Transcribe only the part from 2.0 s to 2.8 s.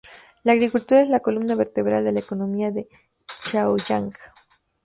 de la economía